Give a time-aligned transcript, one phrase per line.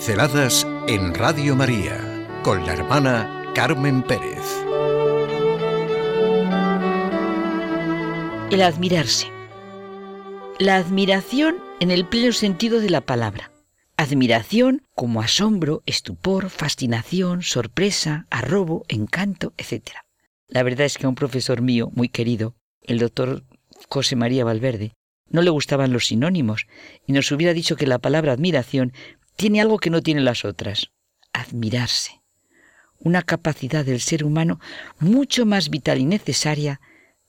[0.00, 4.40] Pinceladas en Radio María con la hermana Carmen Pérez.
[8.50, 9.30] El admirarse.
[10.58, 13.52] La admiración en el pleno sentido de la palabra.
[13.98, 19.82] Admiración como asombro, estupor, fascinación, sorpresa, arrobo, encanto, etc.
[20.48, 23.44] La verdad es que a un profesor mío muy querido, el doctor
[23.90, 24.94] José María Valverde,
[25.28, 26.66] no le gustaban los sinónimos
[27.06, 28.92] y nos hubiera dicho que la palabra admiración
[29.40, 30.90] tiene algo que no tienen las otras,
[31.32, 32.20] admirarse,
[32.98, 34.60] una capacidad del ser humano
[34.98, 36.78] mucho más vital y necesaria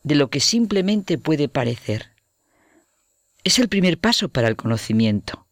[0.03, 2.11] de lo que simplemente puede parecer.
[3.45, 5.47] Es el primer paso para el conocimiento,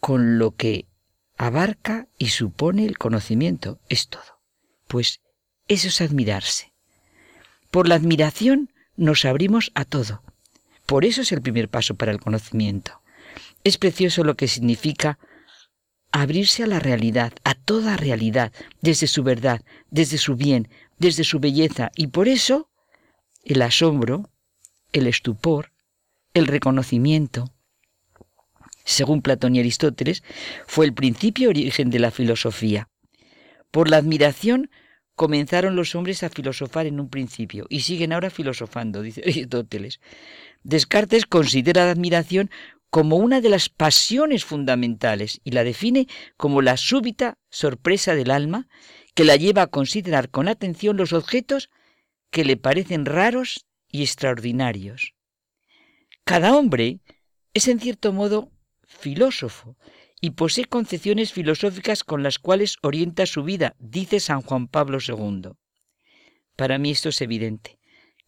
[0.00, 0.88] con lo que
[1.38, 4.40] abarca y supone el conocimiento, es todo.
[4.88, 5.20] Pues
[5.68, 6.72] eso es admirarse.
[7.70, 10.24] Por la admiración nos abrimos a todo.
[10.86, 12.99] Por eso es el primer paso para el conocimiento.
[13.64, 15.18] Es precioso lo que significa
[16.12, 21.38] abrirse a la realidad, a toda realidad, desde su verdad, desde su bien, desde su
[21.40, 21.90] belleza.
[21.94, 22.70] Y por eso
[23.44, 24.30] el asombro,
[24.92, 25.72] el estupor,
[26.34, 27.52] el reconocimiento,
[28.84, 30.22] según Platón y Aristóteles,
[30.66, 32.88] fue el principio origen de la filosofía.
[33.70, 34.70] Por la admiración
[35.14, 40.00] comenzaron los hombres a filosofar en un principio y siguen ahora filosofando, dice Aristóteles.
[40.62, 42.50] Descartes considera la admiración
[42.90, 48.68] como una de las pasiones fundamentales y la define como la súbita sorpresa del alma
[49.14, 51.70] que la lleva a considerar con atención los objetos
[52.30, 55.14] que le parecen raros y extraordinarios.
[56.24, 57.00] Cada hombre
[57.54, 58.50] es en cierto modo
[58.84, 59.76] filósofo
[60.20, 65.52] y posee concepciones filosóficas con las cuales orienta su vida, dice San Juan Pablo II.
[66.56, 67.78] Para mí esto es evidente.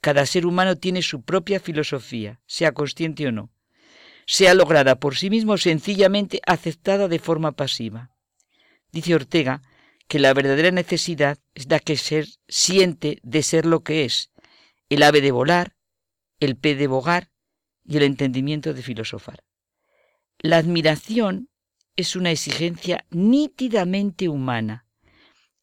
[0.01, 3.51] Cada ser humano tiene su propia filosofía, sea consciente o no
[4.27, 8.11] sea lograda por sí mismo sencillamente aceptada de forma pasiva.
[8.91, 9.63] Dice Ortega
[10.09, 14.31] que la verdadera necesidad es la que ser siente de ser lo que es,
[14.89, 15.75] el ave de volar,
[16.39, 17.31] el pez de bogar
[17.85, 19.43] y el entendimiento de filosofar.
[20.39, 21.49] La admiración
[21.97, 24.87] es una exigencia nítidamente humana.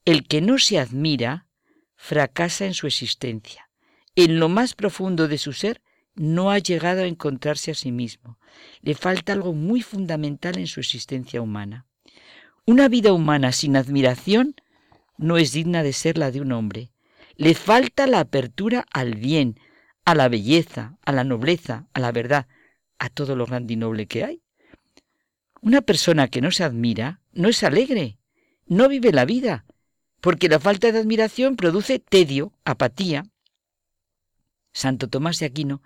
[0.05, 1.47] El que no se admira
[1.95, 3.69] fracasa en su existencia.
[4.15, 5.81] En lo más profundo de su ser
[6.19, 8.37] no ha llegado a encontrarse a sí mismo.
[8.81, 11.85] Le falta algo muy fundamental en su existencia humana.
[12.65, 14.53] Una vida humana sin admiración
[15.17, 16.91] no es digna de ser la de un hombre.
[17.37, 19.61] Le falta la apertura al bien,
[20.03, 22.47] a la belleza, a la nobleza, a la verdad,
[22.97, 24.41] a todo lo grande y noble que hay.
[25.61, 28.17] Una persona que no se admira no es alegre,
[28.65, 29.63] no vive la vida,
[30.19, 33.23] porque la falta de admiración produce tedio, apatía.
[34.73, 35.81] Santo Tomás de Aquino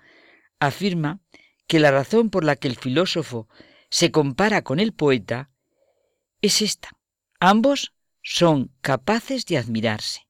[0.65, 1.19] afirma
[1.67, 3.47] que la razón por la que el filósofo
[3.89, 5.49] se compara con el poeta
[6.41, 6.89] es esta.
[7.39, 10.27] Ambos son capaces de admirarse.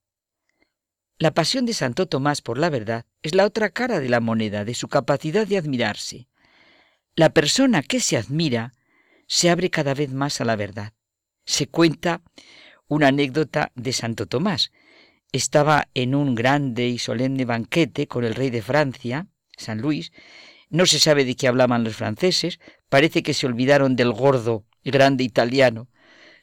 [1.17, 4.66] La pasión de Santo Tomás por la verdad es la otra cara de la moneda
[4.66, 6.27] de su capacidad de admirarse.
[7.15, 8.73] La persona que se admira
[9.27, 10.94] se abre cada vez más a la verdad.
[11.45, 12.21] Se cuenta
[12.88, 14.71] una anécdota de Santo Tomás.
[15.31, 19.27] Estaba en un grande y solemne banquete con el rey de Francia,
[19.57, 20.11] San Luis,
[20.69, 22.59] no se sabe de qué hablaban los franceses,
[22.89, 25.87] parece que se olvidaron del gordo grande italiano.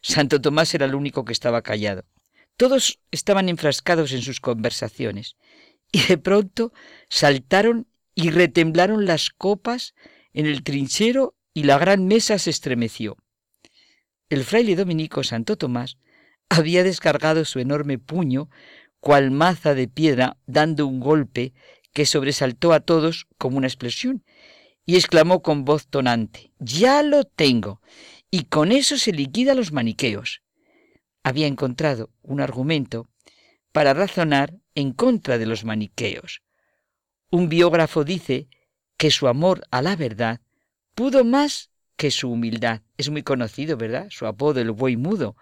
[0.02, 2.04] Santo Tomás era el único que estaba callado.
[2.56, 5.36] Todos estaban enfrascados en sus conversaciones,
[5.92, 6.72] y de pronto
[7.08, 9.94] saltaron y retemblaron las copas
[10.32, 13.16] en el trinchero y la gran mesa se estremeció.
[14.28, 15.96] El fraile dominico Santo Tomás
[16.48, 18.48] había descargado su enorme puño,
[19.00, 21.54] cual maza de piedra, dando un golpe
[21.92, 24.24] que sobresaltó a todos como una explosión,
[24.86, 27.80] y exclamó con voz tonante, Ya lo tengo,
[28.30, 30.42] y con eso se liquida los maniqueos.
[31.22, 33.08] Había encontrado un argumento
[33.72, 36.42] para razonar en contra de los maniqueos.
[37.30, 38.48] Un biógrafo dice
[38.96, 40.40] que su amor a la verdad
[40.94, 42.82] pudo más que su humildad.
[42.96, 44.08] Es muy conocido, ¿verdad?
[44.10, 45.36] Su apodo, el buey mudo,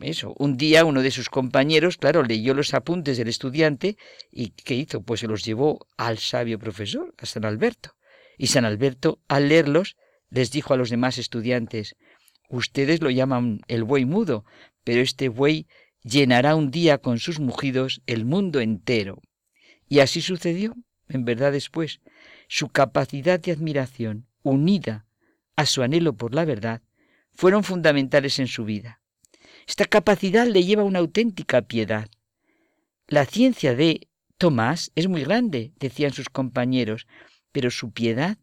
[0.00, 3.96] eso, un día uno de sus compañeros, claro, leyó los apuntes del estudiante
[4.30, 5.02] y ¿qué hizo?
[5.02, 7.94] Pues se los llevó al sabio profesor, a San Alberto.
[8.36, 9.96] Y San Alberto, al leerlos,
[10.30, 11.96] les dijo a los demás estudiantes,
[12.48, 14.44] ustedes lo llaman el buey mudo,
[14.82, 15.66] pero este buey
[16.02, 19.22] llenará un día con sus mugidos el mundo entero.
[19.88, 20.74] Y así sucedió,
[21.08, 22.00] en verdad después.
[22.48, 25.06] Su capacidad de admiración, unida
[25.56, 26.82] a su anhelo por la verdad,
[27.32, 29.00] fueron fundamentales en su vida.
[29.66, 32.08] Esta capacidad le lleva a una auténtica piedad.
[33.06, 34.08] La ciencia de
[34.38, 37.06] Tomás es muy grande, decían sus compañeros,
[37.52, 38.38] pero su piedad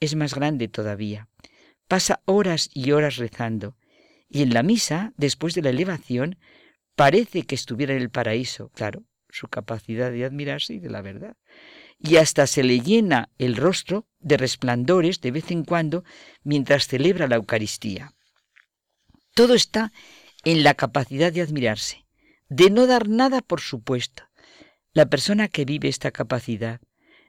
[0.00, 1.28] es más grande todavía,
[1.88, 3.76] pasa horas y horas rezando.
[4.28, 6.38] Y en la misa, después de la elevación,
[6.94, 11.36] parece que estuviera en el paraíso, claro, su capacidad de admirarse y de la verdad.
[11.98, 16.04] Y hasta se le llena el rostro de resplandores de vez en cuando
[16.42, 18.14] mientras celebra la Eucaristía.
[19.34, 19.92] Todo está
[20.44, 22.06] en la capacidad de admirarse,
[22.48, 24.24] de no dar nada por supuesto.
[24.92, 26.80] La persona que vive esta capacidad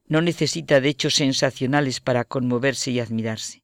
[0.07, 3.63] no necesita de hechos sensacionales para conmoverse y admirarse.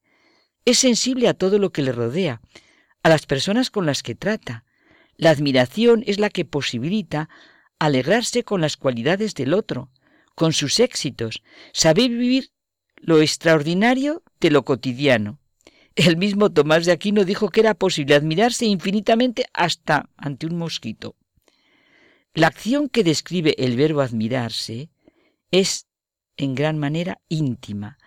[0.65, 2.41] Es sensible a todo lo que le rodea,
[3.03, 4.65] a las personas con las que trata.
[5.15, 7.29] La admiración es la que posibilita
[7.79, 9.89] alegrarse con las cualidades del otro,
[10.35, 11.41] con sus éxitos,
[11.73, 12.51] saber vivir
[12.97, 15.39] lo extraordinario de lo cotidiano.
[15.97, 21.15] El mismo Tomás de Aquino dijo que era posible admirarse infinitamente hasta ante un mosquito.
[22.35, 24.91] La acción que describe el verbo admirarse
[25.49, 25.87] es
[26.37, 27.97] en gran manera íntima.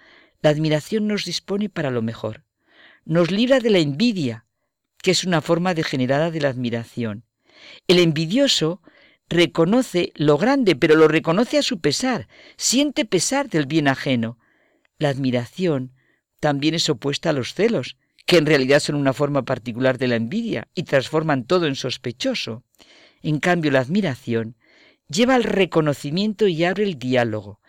[0.41, 2.45] La admiración nos dispone para lo mejor.
[3.05, 4.47] Nos libra de la envidia,
[5.03, 7.25] que es una forma degenerada de la admiración.
[7.89, 8.83] El envidioso
[9.29, 14.39] reconoce lo grande, pero lo reconoce a su pesar, siente pesar del bien ajeno.
[14.97, 15.93] La admiración
[16.41, 17.97] también es opuesta a los celos,
[18.27, 22.65] que en realidad son una forma particular de la envidia y transforman todo en sospechoso.
[23.23, 24.57] En cambio, la admiración
[25.09, 27.61] lleva al reconocimiento y abre el diálogo.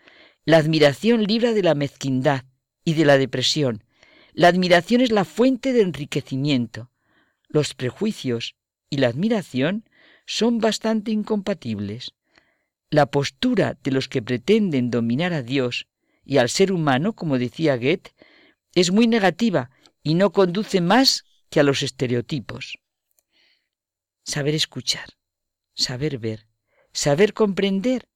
[0.45, 2.45] La admiración libra de la mezquindad
[2.83, 3.83] y de la depresión.
[4.33, 6.89] La admiración es la fuente de enriquecimiento.
[7.47, 8.56] Los prejuicios
[8.89, 9.83] y la admiración
[10.25, 12.13] son bastante incompatibles.
[12.89, 15.88] La postura de los que pretenden dominar a Dios
[16.24, 18.12] y al ser humano, como decía Goethe,
[18.73, 19.69] es muy negativa
[20.03, 22.79] y no conduce más que a los estereotipos.
[24.23, 25.09] Saber escuchar,
[25.73, 26.47] saber ver,
[26.94, 28.07] saber comprender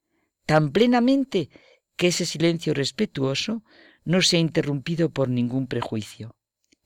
[0.46, 1.50] tan plenamente
[1.96, 3.62] que ese silencio respetuoso
[4.04, 6.36] no sea interrumpido por ningún prejuicio.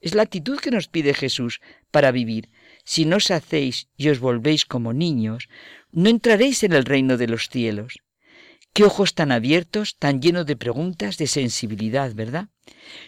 [0.00, 2.48] Es la actitud que nos pide Jesús para vivir.
[2.84, 5.48] Si no os hacéis y os volvéis como niños,
[5.92, 8.00] no entraréis en el reino de los cielos.
[8.72, 12.48] Qué ojos tan abiertos, tan llenos de preguntas, de sensibilidad, ¿verdad?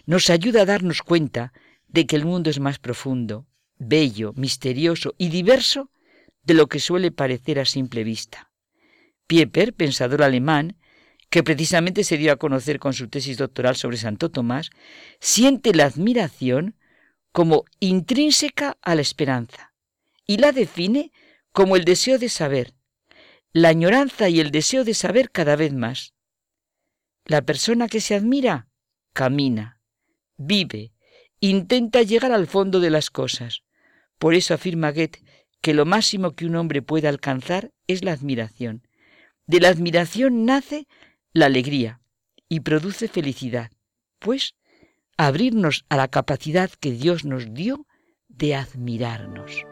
[0.06, 1.53] Nos ayuda a darnos cuenta
[1.88, 3.47] de que el mundo es más profundo,
[3.79, 5.91] bello, misterioso y diverso
[6.43, 8.50] de lo que suele parecer a simple vista.
[9.26, 10.76] Pieper, pensador alemán,
[11.31, 14.70] que precisamente se dio a conocer con su tesis doctoral sobre Santo Tomás,
[15.20, 16.76] siente la admiración
[17.32, 19.73] como intrínseca a la esperanza
[20.26, 21.11] y la define
[21.53, 22.75] como el deseo de saber,
[23.53, 26.15] la añoranza y el deseo de saber cada vez más.
[27.25, 28.69] La persona que se admira
[29.12, 29.81] camina,
[30.37, 30.93] vive,
[31.41, 33.62] intenta llegar al fondo de las cosas.
[34.19, 35.25] Por eso afirma Goethe
[35.61, 38.87] que lo máximo que un hombre puede alcanzar es la admiración.
[39.47, 40.87] De la admiración nace
[41.32, 42.00] la alegría
[42.49, 43.70] y produce felicidad,
[44.19, 44.55] pues
[45.17, 47.87] abrirnos a la capacidad que Dios nos dio
[48.29, 49.71] de admirarnos.